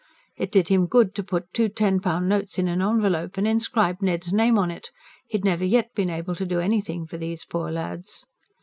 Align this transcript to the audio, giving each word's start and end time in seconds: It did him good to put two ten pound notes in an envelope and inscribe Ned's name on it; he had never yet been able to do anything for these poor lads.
It 0.35 0.51
did 0.51 0.69
him 0.69 0.87
good 0.87 1.13
to 1.13 1.23
put 1.23 1.53
two 1.53 1.69
ten 1.69 1.99
pound 1.99 2.27
notes 2.27 2.57
in 2.57 2.67
an 2.67 2.81
envelope 2.81 3.37
and 3.37 3.47
inscribe 3.47 4.01
Ned's 4.01 4.33
name 4.33 4.57
on 4.57 4.71
it; 4.71 4.89
he 5.27 5.37
had 5.37 5.45
never 5.45 5.63
yet 5.63 5.93
been 5.93 6.09
able 6.09 6.33
to 6.37 6.45
do 6.47 6.59
anything 6.59 7.05
for 7.05 7.17
these 7.19 7.45
poor 7.45 7.69
lads. 7.69 8.25